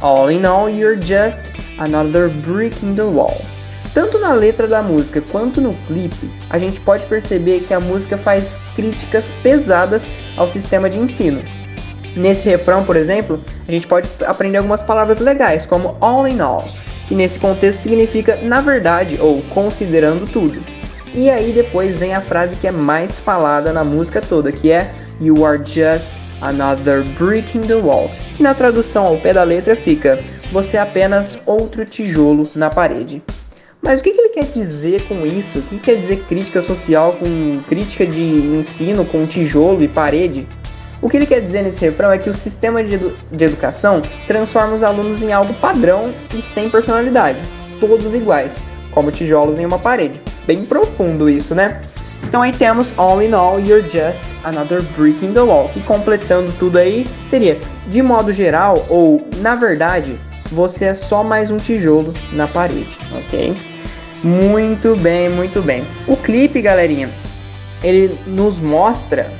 [0.00, 3.40] All in all, you're just another brick in the wall.
[3.94, 8.16] Tanto na letra da música quanto no clipe, a gente pode perceber que a música
[8.16, 11.42] faz críticas pesadas ao sistema de ensino.
[12.16, 16.66] Nesse refrão, por exemplo, a gente pode aprender algumas palavras legais, como all in all,
[17.06, 20.62] que nesse contexto significa na verdade ou considerando tudo.
[21.14, 24.90] E aí depois vem a frase que é mais falada na música toda, que é
[25.20, 29.76] You are just another brick in the wall, que na tradução ao pé da letra
[29.76, 30.18] fica
[30.50, 33.22] Você é apenas outro tijolo na parede.
[33.82, 35.58] Mas o que, que ele quer dizer com isso?
[35.58, 40.46] O que quer dizer crítica social com crítica de ensino com tijolo e parede?
[41.00, 44.00] O que ele quer dizer nesse refrão é que o sistema de, edu de educação
[44.24, 47.42] transforma os alunos em algo padrão e sem personalidade,
[47.80, 50.22] todos iguais, como tijolos em uma parede.
[50.46, 51.82] Bem profundo isso, né?
[52.22, 56.52] Então aí temos All in all, you're just another brick in the wall, que completando
[56.52, 60.16] tudo aí seria, de modo geral, ou na verdade,
[60.52, 63.71] você é só mais um tijolo na parede, ok?
[64.22, 65.84] Muito bem, muito bem.
[66.06, 67.10] O clipe, galerinha,
[67.82, 69.32] ele nos mostra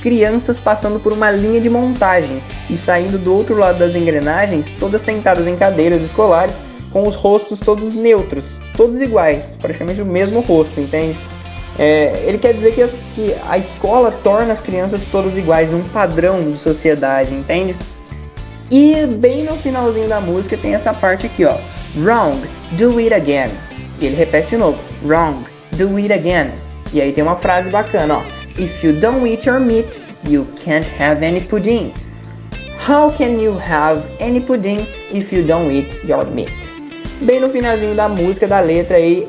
[0.00, 5.02] crianças passando por uma linha de montagem e saindo do outro lado das engrenagens, todas
[5.02, 6.56] sentadas em cadeiras escolares,
[6.90, 11.18] com os rostos todos neutros, todos iguais, praticamente o mesmo rosto, entende?
[11.78, 15.82] É, ele quer dizer que, as, que a escola torna as crianças todas iguais, um
[15.82, 17.76] padrão de sociedade, entende?
[18.70, 21.56] E bem no finalzinho da música tem essa parte aqui, ó.
[21.96, 22.40] Wrong,
[22.72, 23.50] do it again.
[24.00, 26.52] E ele repete de novo: Wrong, do it again.
[26.92, 28.22] E aí tem uma frase bacana, ó.
[28.58, 31.92] If you don't eat your meat, you can't have any pudding.
[32.88, 34.80] How can you have any pudding
[35.12, 36.72] if you don't eat your meat?
[37.20, 39.28] Bem no finalzinho da música, da letra aí,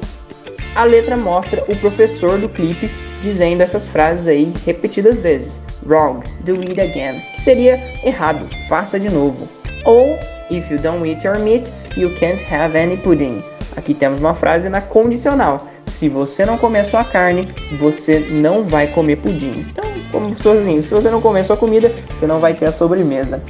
[0.74, 2.90] a letra mostra o professor do clipe
[3.22, 5.62] dizendo essas frases aí repetidas vezes.
[5.86, 7.22] Wrong, do it again.
[7.36, 9.48] Que seria errado, faça de novo.
[9.84, 10.18] Ou,
[10.50, 13.44] if you don't eat your meat, you can't have any pudding.
[13.76, 15.68] Aqui temos uma frase na condicional.
[15.88, 17.48] Se você não comer sua carne,
[17.80, 19.68] você não vai comer pudim.
[19.70, 23.42] Então, como assim, se você não comer sua comida, você não vai ter a sobremesa.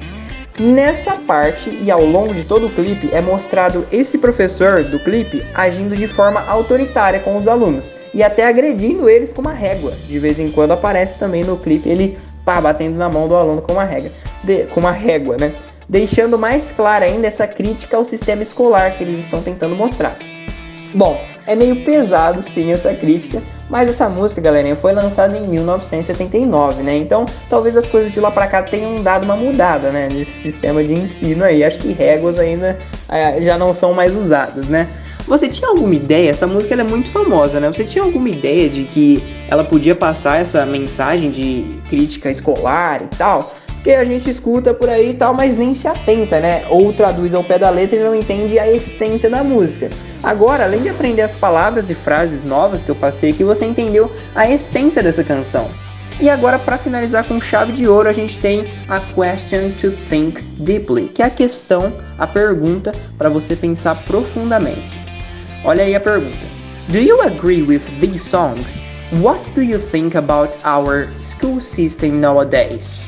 [0.60, 5.44] Nessa parte e ao longo de todo o clipe é mostrado esse professor do clipe
[5.54, 9.94] agindo de forma autoritária com os alunos e até agredindo eles com uma régua.
[10.08, 13.62] De vez em quando aparece também no clipe ele pá, batendo na mão do aluno
[13.62, 14.12] com uma régua,
[14.44, 15.56] de, com uma régua, né?
[15.92, 20.18] Deixando mais clara ainda essa crítica ao sistema escolar que eles estão tentando mostrar.
[20.94, 26.82] Bom, é meio pesado sim essa crítica, mas essa música, galerinha, foi lançada em 1979,
[26.82, 26.96] né?
[26.96, 30.08] Então, talvez as coisas de lá pra cá tenham dado uma mudada, né?
[30.10, 31.62] Nesse sistema de ensino aí.
[31.62, 34.88] Acho que réguas ainda é, já não são mais usadas, né?
[35.28, 36.30] Você tinha alguma ideia?
[36.30, 37.68] Essa música é muito famosa, né?
[37.68, 43.08] Você tinha alguma ideia de que ela podia passar essa mensagem de crítica escolar e
[43.18, 43.54] tal?
[43.84, 46.64] Que a gente escuta por aí e tal, mas nem se atenta, né?
[46.70, 49.90] Ou traduz ao pé da letra e não entende a essência da música.
[50.22, 54.12] Agora, além de aprender as palavras e frases novas que eu passei aqui, você entendeu
[54.36, 55.70] a essência dessa canção.
[56.20, 60.40] E agora, para finalizar com chave de ouro, a gente tem a question to think
[60.60, 65.02] deeply, que é a questão, a pergunta para você pensar profundamente.
[65.66, 66.46] Olha aí a pergunta.
[66.90, 68.64] Do you agree with this song?
[69.22, 73.08] What do you think about our school system nowadays?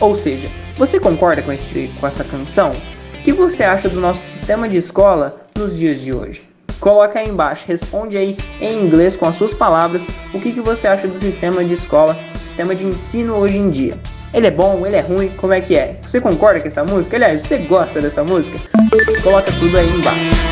[0.00, 2.72] Ou seja, você concorda com, esse, com essa canção?
[3.14, 6.42] O que você acha do nosso sistema de escola nos dias de hoje?
[6.80, 10.02] Coloca aí embaixo, responde aí em inglês com as suas palavras
[10.34, 13.70] o que, que você acha do sistema de escola, do sistema de ensino hoje em
[13.70, 13.98] dia.
[14.34, 15.98] Ele é bom, ele é ruim, como é que é?
[16.02, 17.16] Você concorda com essa música?
[17.16, 18.58] Aliás, você gosta dessa música?
[19.22, 20.51] Coloca tudo aí embaixo.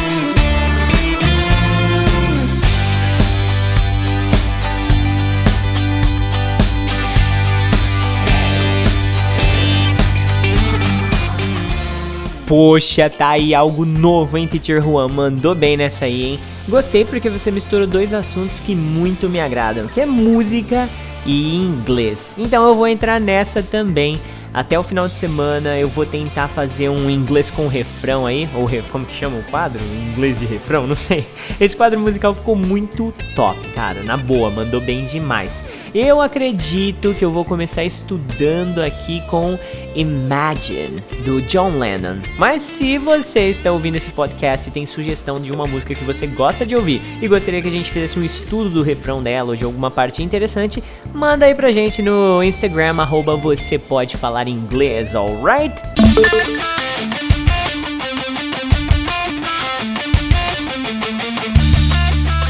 [12.51, 15.07] Poxa, tá aí algo novo, hein, Teacher Juan?
[15.07, 16.39] Mandou bem nessa aí, hein?
[16.69, 20.89] Gostei porque você misturou dois assuntos que muito me agradam, que é música
[21.25, 22.35] e inglês.
[22.37, 24.21] Então eu vou entrar nessa também.
[24.53, 28.65] Até o final de semana eu vou tentar fazer um inglês com refrão aí, ou
[28.65, 29.81] re, como que chama o quadro?
[30.11, 31.25] Inglês de refrão, não sei.
[31.61, 35.65] Esse quadro musical ficou muito top, cara, na boa, mandou bem demais.
[35.95, 39.59] Eu acredito que eu vou começar estudando aqui com
[39.97, 42.19] Imagine, do John Lennon.
[42.39, 46.29] Mas se você está ouvindo esse podcast e tem sugestão de uma música que você
[46.29, 49.57] gosta de ouvir e gostaria que a gente fizesse um estudo do refrão dela ou
[49.57, 50.81] de alguma parte interessante,
[51.13, 55.83] manda aí pra gente no Instagram, arroba você pode falar inglês, alright?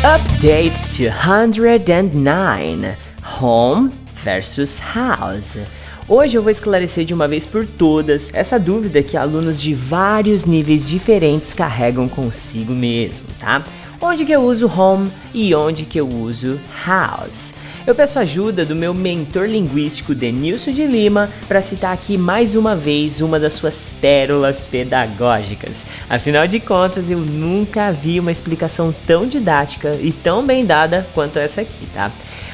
[0.04, 3.09] Update 209
[3.40, 3.90] Home
[4.22, 5.58] versus House.
[6.06, 10.44] Hoje eu vou esclarecer de uma vez por todas essa dúvida que alunos de vários
[10.44, 13.64] níveis diferentes carregam consigo mesmo, tá?
[13.98, 17.54] Onde que eu uso home e onde que eu uso house?
[17.86, 22.76] Eu peço ajuda do meu mentor linguístico Denilson de Lima para citar aqui mais uma
[22.76, 25.86] vez uma das suas pérolas pedagógicas.
[26.08, 31.38] Afinal de contas, eu nunca vi uma explicação tão didática e tão bem dada quanto
[31.38, 32.10] essa aqui, tá?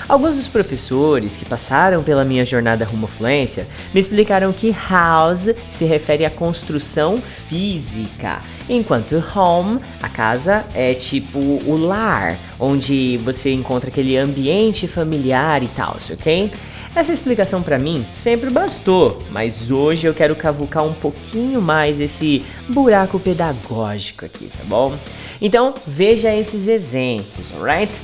[0.08, 5.50] Alguns dos professores que passaram pela minha jornada rumo à fluência me explicaram que house
[5.68, 13.52] se refere à construção física, enquanto home, a casa, é tipo o lar, onde você
[13.52, 16.52] encontra aquele ambiente familiar e tal, ok?
[16.94, 22.44] Essa explicação para mim sempre bastou, mas hoje eu quero cavucar um pouquinho mais esse
[22.68, 24.96] buraco pedagógico aqui, tá bom?
[25.42, 28.00] Então veja esses exemplos, alright?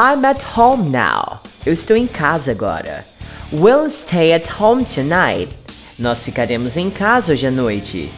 [0.00, 1.40] I'm at home now.
[1.66, 3.04] Eu estou em casa agora.
[3.52, 5.48] We'll stay at home tonight.
[5.98, 8.08] Nós ficaremos em casa hoje à noite.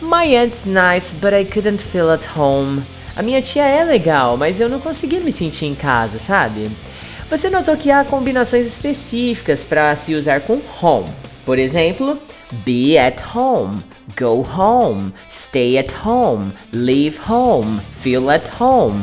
[0.00, 2.84] My aunt's nice, but I couldn't feel at home.
[3.16, 6.70] A minha tia é legal, mas eu não consegui me sentir em casa, sabe?
[7.28, 11.10] Você notou que há combinações específicas para se usar com home.
[11.44, 12.16] Por exemplo,
[12.64, 13.82] be at home,
[14.16, 19.02] go home, stay at home, leave home, feel at home.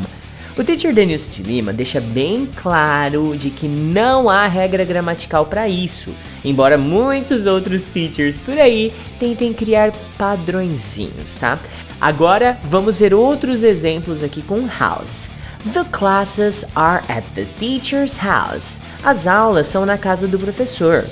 [0.54, 5.66] O teacher Denilson de Lima deixa bem claro de que não há regra gramatical para
[5.66, 6.12] isso,
[6.44, 11.58] embora muitos outros teachers por aí tentem criar padrõezinhos, tá?
[11.98, 15.30] Agora vamos ver outros exemplos aqui com house.
[15.72, 18.78] The classes are at the teacher's house.
[19.02, 21.06] As aulas são na casa do professor.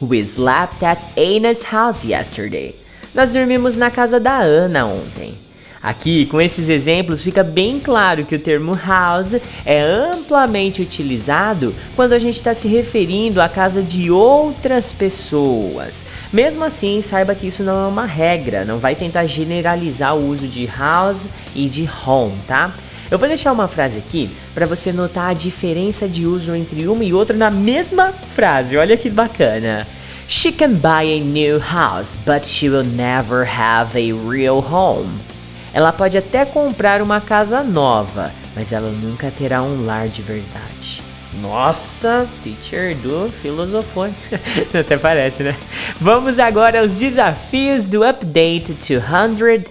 [0.00, 2.74] We slept at Anna's house yesterday.
[3.14, 5.34] Nós dormimos na casa da Ana ontem.
[5.82, 9.34] Aqui, com esses exemplos, fica bem claro que o termo house
[9.66, 16.06] é amplamente utilizado quando a gente está se referindo à casa de outras pessoas.
[16.32, 20.46] Mesmo assim, saiba que isso não é uma regra, não vai tentar generalizar o uso
[20.46, 22.72] de house e de home, tá?
[23.10, 27.02] Eu vou deixar uma frase aqui para você notar a diferença de uso entre uma
[27.02, 28.76] e outra na mesma frase.
[28.76, 29.84] Olha que bacana.
[30.28, 35.31] She can buy a new house, but she will never have a real home.
[35.74, 41.02] Ela pode até comprar uma casa nova, mas ela nunca terá um lar de verdade.
[41.40, 44.10] Nossa, teacher do filosofou.
[44.78, 45.56] Até parece, né?
[45.98, 49.64] Vamos agora aos desafios do update 209.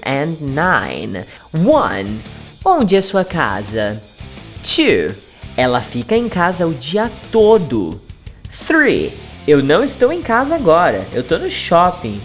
[1.53, 2.19] 1.
[2.65, 4.01] Onde é sua casa?
[4.63, 5.15] 2.
[5.55, 8.01] Ela fica em casa o dia todo.
[8.67, 9.13] 3.
[9.47, 12.19] Eu não estou em casa agora, eu estou no shopping.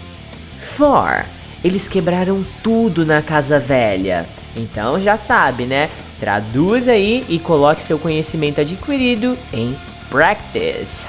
[0.77, 1.36] 4.
[1.63, 4.25] Eles quebraram tudo na casa velha.
[4.55, 5.89] Então já sabe, né?
[6.19, 9.77] Traduz aí e coloque seu conhecimento adquirido em
[10.09, 11.05] practice.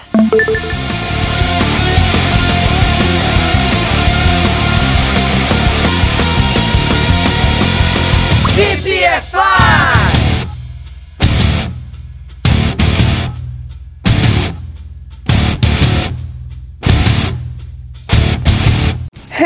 [8.54, 9.57] VPFI!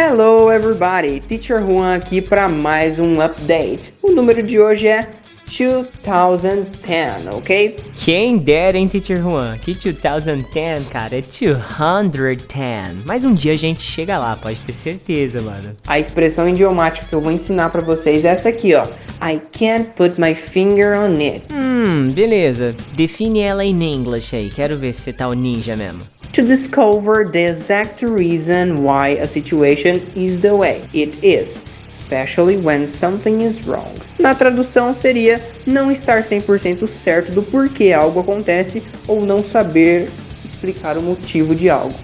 [0.05, 3.95] Hello everybody, Teacher Juan aqui para mais um update.
[4.03, 5.09] O número de hoje é
[5.53, 7.77] 2010, ok?
[7.95, 9.59] Quem dera, hein, Teacher Juan?
[9.59, 13.05] Que 2010, cara, é 210.
[13.05, 15.77] Mas um dia a gente chega lá, pode ter certeza, mano.
[15.87, 18.87] A expressão idiomática que eu vou ensinar pra vocês é essa aqui, ó.
[19.21, 21.45] I can't put my finger on it.
[21.53, 22.75] Hum, beleza.
[22.95, 24.51] Define ela em inglês aí.
[24.51, 26.01] Quero ver se você tá o ninja mesmo.
[26.33, 31.61] To discover the exact reason why a situation is the way it is
[31.93, 33.93] especially when something is wrong.
[34.19, 40.11] Na tradução seria não estar 100% certo do porquê algo acontece ou não saber
[40.43, 41.95] explicar o motivo de algo.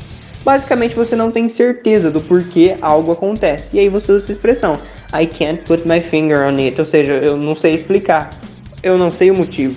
[0.45, 3.77] Basicamente você não tem certeza do porquê algo acontece.
[3.77, 4.79] E aí você usa essa expressão
[5.13, 8.31] I can't put my finger on it, ou seja, eu não sei explicar.
[8.83, 9.77] Eu não sei o motivo.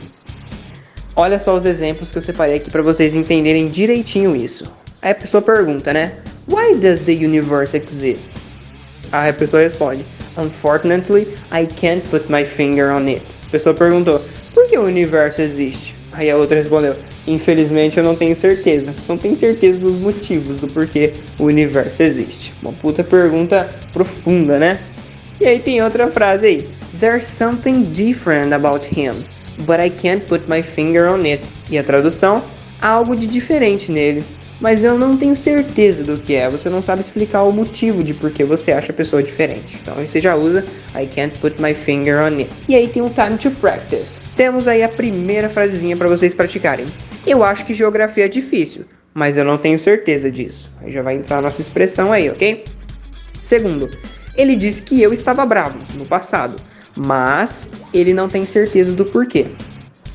[1.16, 4.66] Olha só os exemplos que eu separei aqui para vocês entenderem direitinho isso.
[5.02, 6.14] Aí a pessoa pergunta, né?
[6.48, 8.32] Why does the universe exist?
[9.12, 10.06] A pessoa responde:
[10.38, 13.22] Unfortunately, I can't put my finger on it.
[13.48, 14.22] A pessoa perguntou:
[14.54, 15.94] Por que o universo existe?
[16.14, 16.96] Aí a outra respondeu:
[17.28, 18.94] Infelizmente eu não tenho certeza.
[19.08, 22.54] Não tenho certeza dos motivos do porquê o universo existe.
[22.62, 24.80] Uma puta pergunta profunda, né?
[25.40, 29.24] E aí tem outra frase aí: There's something different about him,
[29.60, 31.44] but I can't put my finger on it.
[31.70, 32.44] E a tradução:
[32.82, 34.24] algo de diferente nele,
[34.62, 36.48] mas eu não tenho certeza do que é.
[36.48, 39.80] Você não sabe explicar o motivo de por que você acha a pessoa diferente.
[39.82, 40.64] Então aí você já usa
[40.96, 42.50] I can't put my finger on it.
[42.70, 44.22] E aí tem o time to practice.
[44.38, 46.86] Temos aí a primeira frasezinha para vocês praticarem.
[47.26, 50.72] Eu acho que geografia é difícil, mas eu não tenho certeza disso.
[50.82, 52.64] Aí já vai entrar a nossa expressão aí, ok?
[53.42, 53.90] Segundo,
[54.38, 56.56] ele disse que eu estava bravo no passado,
[56.96, 59.48] mas ele não tem certeza do porquê.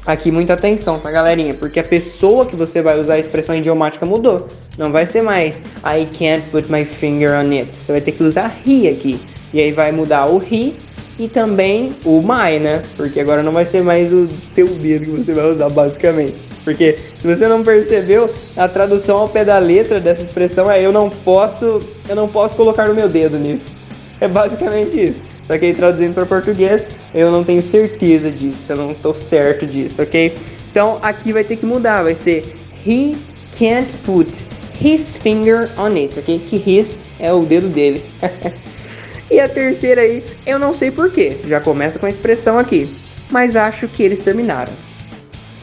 [0.07, 1.53] Aqui muita atenção, tá galerinha?
[1.53, 4.47] Porque a pessoa que você vai usar a expressão idiomática mudou.
[4.79, 7.69] Não vai ser mais I can't put my finger on it.
[7.83, 9.19] Você vai ter que usar he aqui.
[9.53, 10.75] E aí vai mudar o he
[11.19, 12.85] e também o my, né?
[12.97, 16.35] Porque agora não vai ser mais o seu dedo que você vai usar basicamente.
[16.63, 20.93] Porque se você não percebeu, a tradução ao pé da letra dessa expressão é eu
[20.93, 23.73] não posso, eu não posso colocar o meu dedo nisso.
[24.21, 25.23] É basicamente isso.
[25.47, 29.65] Só que aí traduzindo para português, eu não tenho certeza disso, eu não estou certo
[29.65, 30.37] disso, ok?
[30.71, 33.17] Então aqui vai ter que mudar, vai ser He
[33.57, 34.43] can't put
[34.81, 36.39] his finger on it, ok?
[36.39, 38.03] Que his é o dedo dele.
[39.31, 42.89] e a terceira aí, eu não sei porquê, já começa com a expressão aqui,
[43.31, 44.73] mas acho que eles terminaram,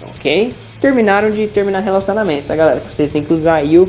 [0.02, 0.54] ok?
[0.80, 2.80] Terminaram de terminar relacionamento, tá galera?
[2.80, 3.86] Vocês têm que usar aí o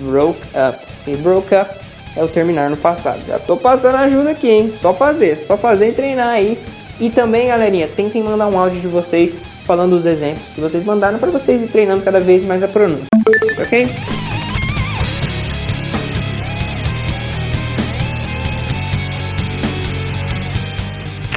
[0.00, 0.84] broke up.
[1.06, 1.85] E broke up
[2.16, 3.20] é o terminar no passado.
[3.26, 4.72] Já tô passando ajuda aqui, hein?
[4.80, 6.58] Só fazer, só fazer e treinar aí.
[6.98, 11.18] E também, galerinha, tentem mandar um áudio de vocês falando os exemplos que vocês mandaram
[11.18, 13.06] para vocês ir treinando cada vez mais a pronúncia.
[13.60, 13.88] Ok?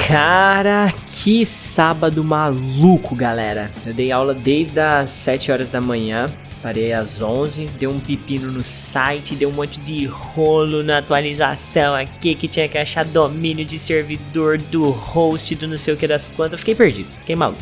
[0.07, 3.69] Cara, que sábado maluco, galera.
[3.85, 6.31] Eu dei aula desde as 7 horas da manhã
[6.61, 11.95] Parei às 11, deu um pepino no site, deu um monte de rolo na atualização
[11.95, 16.05] aqui que tinha que achar domínio de servidor do host do não sei o que
[16.05, 16.59] das quantas.
[16.59, 17.61] Fiquei perdido, fiquei maluco.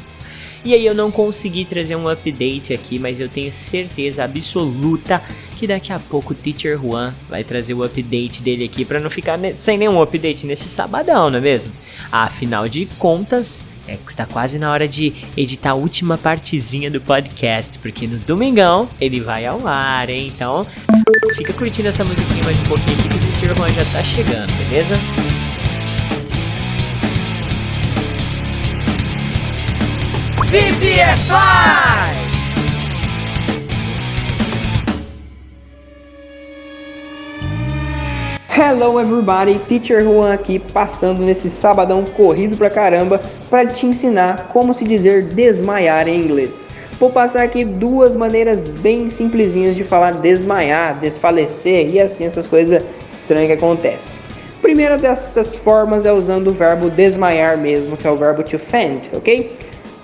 [0.66, 5.22] E aí eu não consegui trazer um update aqui, mas eu tenho certeza absoluta
[5.56, 9.10] que daqui a pouco o Teacher Juan vai trazer o update dele aqui para não
[9.10, 11.72] ficar sem nenhum update nesse sabadão, não é mesmo?
[12.12, 17.80] Afinal de contas, é, tá quase na hora de editar a última partezinha do podcast,
[17.80, 20.32] porque no domingão ele vai ao ar, hein?
[20.34, 20.66] Então,
[21.36, 24.52] fica curtindo essa musiquinha mais um pouquinho aqui que o Tio Juan já tá chegando,
[24.58, 24.96] beleza?
[30.50, 32.27] VPFI!
[38.60, 44.74] Hello everybody, Teacher Juan aqui, passando nesse sabadão corrido pra caramba para te ensinar como
[44.74, 46.68] se dizer desmaiar em inglês.
[47.00, 52.82] Vou passar aqui duas maneiras bem simplesinhas de falar desmaiar, desfalecer e assim essas coisas
[53.08, 54.20] estranhas que acontecem.
[54.60, 59.14] Primeira dessas formas é usando o verbo desmaiar mesmo, que é o verbo to faint,
[59.14, 59.56] ok?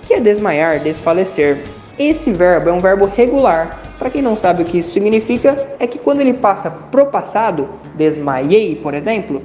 [0.04, 1.60] Que é desmaiar, desfalecer.
[1.98, 5.86] Esse verbo é um verbo regular para quem não sabe o que isso significa, é
[5.86, 9.42] que quando ele passa pro passado, desmaiei, por exemplo,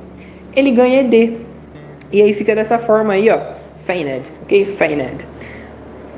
[0.56, 1.40] ele ganha ed.
[2.12, 3.40] E aí fica dessa forma aí, ó,
[3.86, 4.66] fainted, ok?
[4.66, 5.28] Fainted.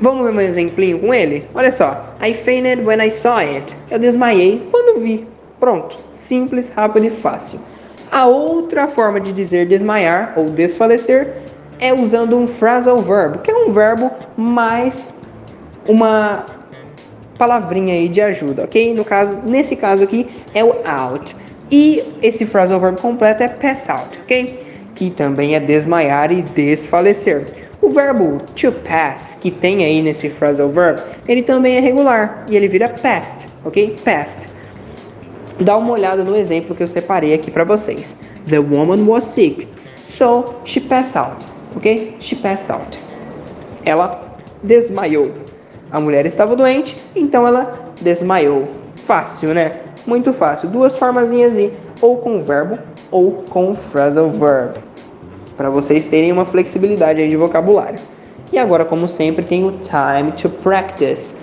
[0.00, 1.46] Vamos ver um exemplinho com ele?
[1.54, 2.14] Olha só.
[2.20, 3.76] I fainted when I saw it.
[3.90, 5.26] Eu desmaiei quando vi.
[5.60, 5.96] Pronto.
[6.10, 7.60] Simples, rápido e fácil.
[8.10, 11.32] A outra forma de dizer desmaiar ou desfalecer
[11.78, 15.08] é usando um phrasal verb, que é um verbo mais
[15.88, 16.44] uma
[17.42, 18.94] palavrinha aí de ajuda, ok?
[18.94, 21.34] No caso, nesse caso aqui é o out.
[21.72, 24.60] E esse phrasal verb completo é pass out, ok?
[24.94, 27.44] Que também é desmaiar e desfalecer.
[27.80, 32.54] O verbo to pass, que tem aí nesse phrasal verb, ele também é regular e
[32.54, 33.96] ele vira past, ok?
[34.04, 34.46] Past.
[35.58, 38.16] Dá uma olhada no exemplo que eu separei aqui para vocês.
[38.46, 39.66] The woman was sick,
[39.96, 42.14] so she passed out, ok?
[42.20, 42.96] She passed out.
[43.84, 44.20] Ela
[44.62, 45.41] desmaiou.
[45.92, 47.70] A mulher estava doente, então ela
[48.00, 48.66] desmaiou.
[49.04, 49.72] Fácil, né?
[50.06, 50.70] Muito fácil.
[50.70, 51.70] Duas formazinhas aí,
[52.00, 52.78] ou com verbo
[53.10, 54.76] ou com phrasal verb
[55.56, 57.98] para vocês terem uma flexibilidade aí de vocabulário.
[58.52, 61.34] E agora, como sempre, tem o time to practice.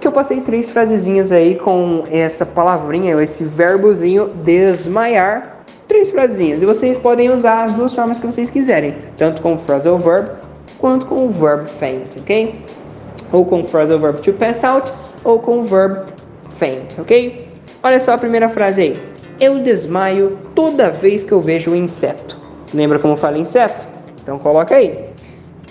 [0.00, 5.64] Que eu passei três frasezinhas aí com essa palavrinha, esse verbozinho desmaiar.
[5.88, 6.62] Três frasezinhas.
[6.62, 10.30] E vocês podem usar as duas formas que vocês quiserem, tanto com o phrasal verb
[10.78, 12.62] quanto com o verb faint, ok?
[13.34, 14.92] Ou com o phrasal verb to pass out
[15.24, 16.04] ou com o verb
[16.56, 17.48] faint, ok?
[17.82, 19.02] Olha só a primeira frase aí.
[19.40, 22.38] Eu desmaio toda vez que eu vejo um inseto.
[22.72, 23.88] Lembra como fala inseto?
[24.22, 25.10] Então coloca aí.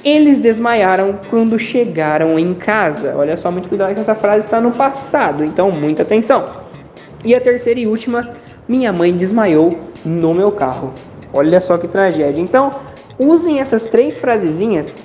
[0.04, 3.16] Eles desmaiaram quando chegaram em casa.
[3.16, 6.44] Olha só, muito cuidado que essa frase está no passado, então muita atenção.
[7.24, 8.32] E a terceira e última,
[8.68, 10.92] minha mãe desmaiou no meu carro.
[11.34, 12.42] Olha só que tragédia.
[12.42, 12.76] Então,
[13.18, 15.00] usem essas três frasezinhas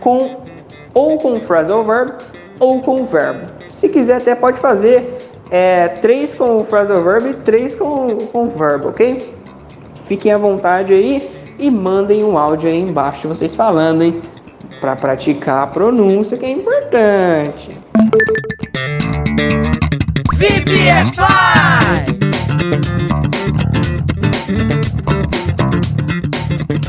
[0.00, 0.40] com
[0.96, 2.10] ou com phrasal verb
[2.58, 3.52] ou com verbo.
[3.68, 5.18] Se quiser, até pode fazer
[5.50, 9.34] é, três com phrasal verb e três com, com verbo, ok?
[10.04, 14.22] Fiquem à vontade aí e mandem um áudio aí embaixo de vocês falando, hein?
[14.80, 17.78] Para praticar a pronúncia que é importante.
[20.34, 21.26] VPFI!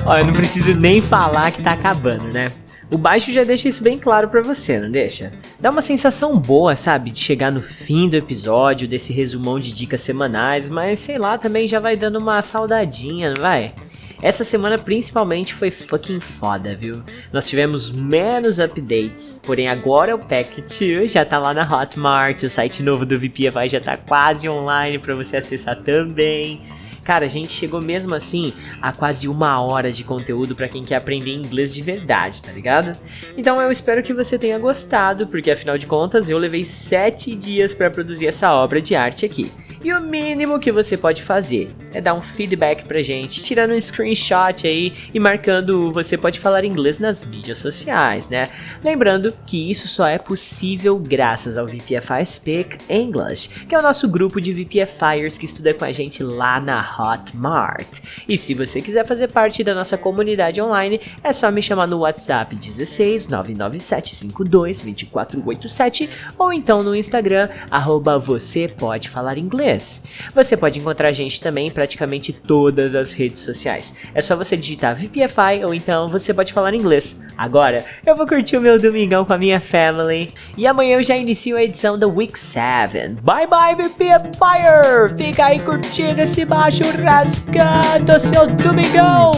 [0.06, 2.44] Olha, eu não preciso nem falar que tá acabando, né?
[2.90, 5.34] O baixo já deixa isso bem claro para você, não deixa?
[5.60, 10.00] Dá uma sensação boa, sabe, de chegar no fim do episódio, desse resumão de dicas
[10.00, 13.74] semanais, mas sei lá, também já vai dando uma saudadinha, não vai?
[14.22, 16.94] Essa semana principalmente foi fucking foda, viu?
[17.32, 22.50] Nós tivemos menos updates, porém agora o Pack 2 já tá lá na Hotmart, o
[22.50, 26.64] site novo do VPFI já tá quase online para você acessar também.
[27.08, 28.52] Cara, a gente chegou mesmo assim
[28.82, 32.92] a quase uma hora de conteúdo para quem quer aprender inglês de verdade, tá ligado?
[33.38, 37.74] Então eu espero que você tenha gostado, porque afinal de contas eu levei sete dias
[37.74, 39.50] para produzir essa obra de arte aqui.
[39.84, 43.80] E o mínimo que você pode fazer é dar um feedback pra gente, tirando um
[43.80, 48.50] screenshot aí e marcando você pode falar inglês nas mídias sociais, né?
[48.84, 54.10] Lembrando que isso só é possível graças ao VPFI Speak English, que é o nosso
[54.10, 58.00] grupo de VPFIers que estuda com a gente lá na Hotmart.
[58.28, 62.00] E se você quiser fazer parte da nossa comunidade online, é só me chamar no
[62.00, 70.04] WhatsApp 16 99752 2487 ou então no Instagram arroba você pode falar inglês.
[70.34, 73.94] Você pode encontrar a gente também em praticamente todas as redes sociais.
[74.14, 77.22] É só você digitar VPFI ou então você pode falar inglês.
[77.38, 80.28] Agora, eu vou curtir o meu domingão com a minha family
[80.58, 83.22] e amanhã eu já inicio a edição da Week 7.
[83.22, 85.16] Bye bye VPFire!
[85.18, 89.32] Fica aí curtindo esse baixo churrasca do seu domingão.